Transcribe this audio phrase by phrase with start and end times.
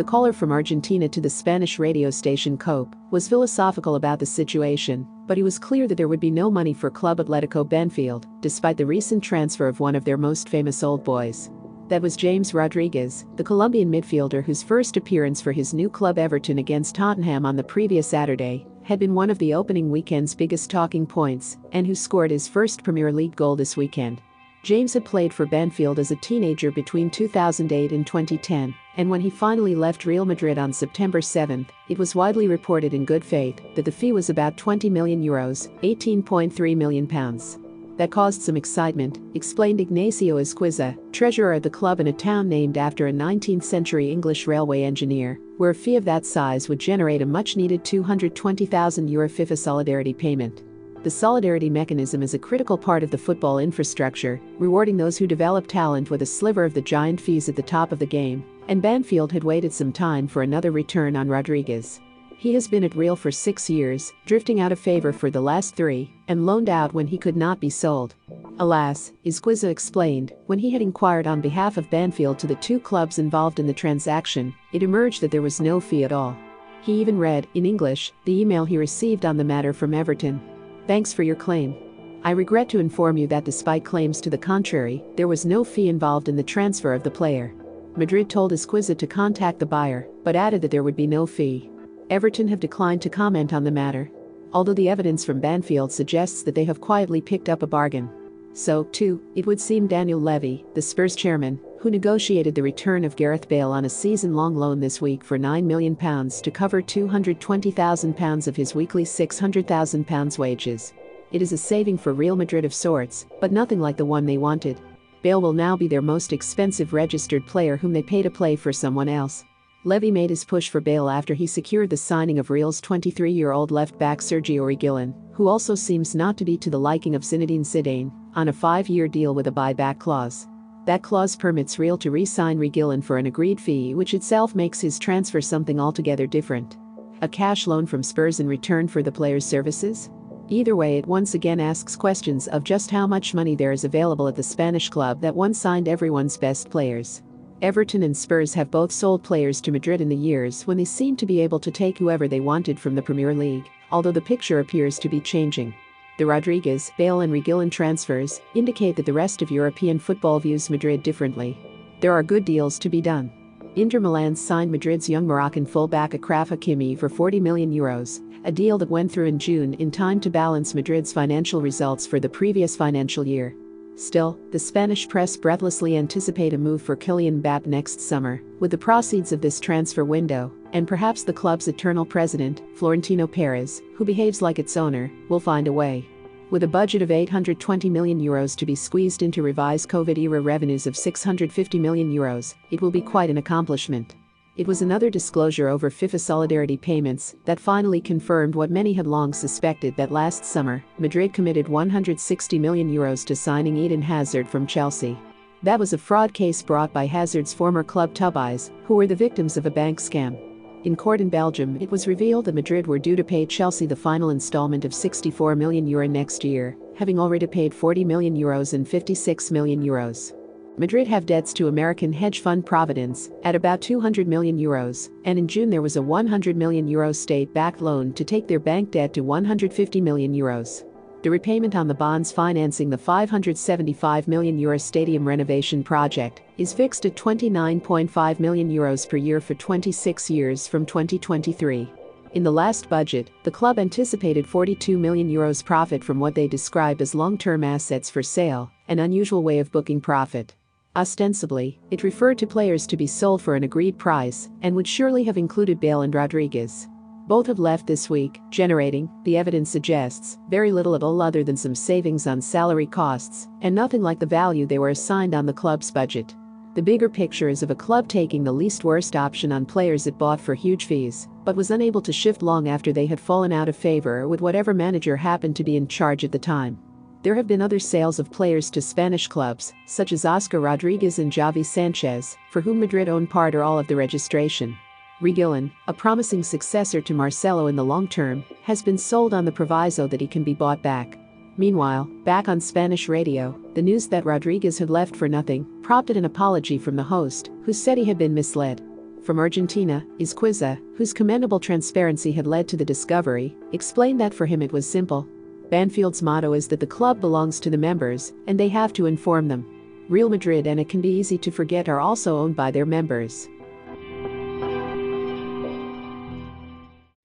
[0.00, 5.06] the caller from Argentina to the Spanish radio station COPE, was philosophical about the situation,
[5.26, 8.78] but he was clear that there would be no money for Club Atletico Banfield, despite
[8.78, 11.50] the recent transfer of one of their most famous old boys.
[11.88, 16.60] That was James Rodriguez, the Colombian midfielder whose first appearance for his new club Everton
[16.60, 21.06] against Tottenham on the previous Saturday had been one of the opening weekend's biggest talking
[21.06, 24.22] points and who scored his first Premier League goal this weekend.
[24.62, 29.30] James had played for Banfield as a teenager between 2008 and 2010, and when he
[29.30, 33.86] finally left Real Madrid on September 7, it was widely reported in good faith that
[33.86, 37.58] the fee was about 20 million euros, 18.3 million pounds.
[37.96, 42.76] That caused some excitement, explained Ignacio Esquiza, treasurer of the club in a town named
[42.76, 47.22] after a 19th century English railway engineer, where a fee of that size would generate
[47.22, 50.62] a much needed 220,000 euro FIFA solidarity payment.
[51.02, 55.66] The solidarity mechanism is a critical part of the football infrastructure, rewarding those who develop
[55.66, 58.82] talent with a sliver of the giant fees at the top of the game, and
[58.82, 62.00] Banfield had waited some time for another return on Rodriguez.
[62.36, 65.74] He has been at Real for six years, drifting out of favor for the last
[65.74, 68.14] three, and loaned out when he could not be sold.
[68.58, 73.18] Alas, Esquiza explained, when he had inquired on behalf of Banfield to the two clubs
[73.18, 76.36] involved in the transaction, it emerged that there was no fee at all.
[76.82, 80.40] He even read, in English, the email he received on the matter from Everton.
[80.86, 81.76] Thanks for your claim.
[82.22, 85.88] I regret to inform you that despite claims to the contrary, there was no fee
[85.88, 87.54] involved in the transfer of the player.
[87.96, 91.70] Madrid told Esquiza to contact the buyer, but added that there would be no fee.
[92.10, 94.10] Everton have declined to comment on the matter,
[94.52, 98.10] although the evidence from Banfield suggests that they have quietly picked up a bargain.
[98.52, 103.16] So, too, it would seem Daniel Levy, the Spurs chairman, who negotiated the return of
[103.16, 108.56] Gareth Bale on a season-long loan this week for £9 million to cover £220,000 of
[108.56, 110.92] his weekly £600,000 wages.
[111.32, 114.36] It is a saving for Real Madrid of sorts, but nothing like the one they
[114.36, 114.80] wanted.
[115.22, 118.72] Bale will now be their most expensive registered player whom they pay to play for
[118.72, 119.44] someone else.
[119.84, 124.18] Levy made his push for Bale after he secured the signing of Real's 23-year-old left-back
[124.18, 128.48] Sergio Reguilon, who also seems not to be to the liking of Zinedine Zidane, on
[128.48, 130.46] a five-year deal with a buyback clause.
[130.86, 134.98] That clause permits Real to re-sign Reguilon for an agreed fee which itself makes his
[134.98, 136.78] transfer something altogether different.
[137.22, 140.10] A cash loan from Spurs in return for the player's services?
[140.48, 144.26] Either way it once again asks questions of just how much money there is available
[144.26, 147.22] at the Spanish club that once signed everyone's best players.
[147.62, 151.18] Everton and Spurs have both sold players to Madrid in the years when they seemed
[151.18, 154.60] to be able to take whoever they wanted from the Premier League, although the picture
[154.60, 155.74] appears to be changing.
[156.20, 161.02] The Rodriguez, Bale and Reguilon transfers indicate that the rest of European football views Madrid
[161.02, 161.56] differently.
[162.00, 163.32] There are good deals to be done.
[163.74, 168.76] Inter Milan signed Madrid's young Moroccan fullback Achraf Hakimi for 40 million euros, a deal
[168.76, 172.76] that went through in June in time to balance Madrid's financial results for the previous
[172.76, 173.56] financial year.
[173.96, 178.76] Still, the Spanish press breathlessly anticipate a move for Kylian Mbappe next summer, with the
[178.76, 184.42] proceeds of this transfer window, and perhaps the club's eternal president, Florentino Perez, who behaves
[184.42, 186.06] like its owner, will find a way.
[186.50, 190.96] With a budget of 820 million euros to be squeezed into revised COVID-era revenues of
[190.96, 194.16] 650 million euros, it will be quite an accomplishment.
[194.56, 199.32] It was another disclosure over FIFA solidarity payments that finally confirmed what many had long
[199.32, 205.16] suspected that last summer, Madrid committed 160 million euros to signing Eden Hazard from Chelsea.
[205.62, 209.56] That was a fraud case brought by Hazard's former club Tubize, who were the victims
[209.56, 210.49] of a bank scam.
[210.84, 213.94] In court in Belgium, it was revealed that Madrid were due to pay Chelsea the
[213.94, 218.88] final installment of 64 million euro next year, having already paid 40 million euros and
[218.88, 220.32] 56 million euros.
[220.78, 225.46] Madrid have debts to American hedge fund Providence at about 200 million euros, and in
[225.46, 229.20] June there was a 100 million euro state-backed loan to take their bank debt to
[229.20, 230.84] 150 million euros.
[231.22, 237.04] The repayment on the bonds financing the 575 million euro stadium renovation project is fixed
[237.04, 241.92] at 29.5 million euros per year for 26 years from 2023.
[242.32, 247.02] In the last budget, the club anticipated 42 million euros profit from what they describe
[247.02, 250.54] as long-term assets for sale, an unusual way of booking profit.
[250.96, 255.24] Ostensibly, it referred to players to be sold for an agreed price and would surely
[255.24, 256.88] have included Bale and Rodriguez.
[257.30, 261.56] Both have left this week, generating, the evidence suggests, very little at all other than
[261.56, 265.52] some savings on salary costs, and nothing like the value they were assigned on the
[265.52, 266.34] club's budget.
[266.74, 270.18] The bigger picture is of a club taking the least worst option on players it
[270.18, 273.68] bought for huge fees, but was unable to shift long after they had fallen out
[273.68, 276.80] of favor with whatever manager happened to be in charge at the time.
[277.22, 281.30] There have been other sales of players to Spanish clubs, such as Oscar Rodriguez and
[281.30, 284.76] Javi Sanchez, for whom Madrid owned part or all of the registration.
[285.20, 289.52] Reguilon, a promising successor to Marcelo in the long term, has been sold on the
[289.52, 291.18] proviso that he can be bought back.
[291.58, 296.24] Meanwhile, back on Spanish radio, the news that Rodriguez had left for nothing prompted an
[296.24, 298.82] apology from the host, who said he had been misled.
[299.22, 304.62] from Argentina, Esquiza, whose commendable transparency had led to the discovery, explained that for him
[304.62, 305.28] it was simple.
[305.70, 309.48] Banfield's motto is that the club belongs to the members, and they have to inform
[309.48, 309.66] them.
[310.08, 313.48] Real Madrid and it can be easy to forget are also owned by their members.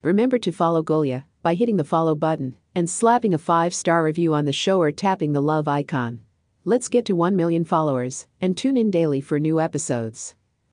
[0.06, 4.46] Remember to follow Golia by hitting the follow button and slapping a 5-star review on
[4.46, 6.20] the show or tapping the love icon.
[6.64, 10.36] Let's get to 1 million followers and tune in daily for new episodes.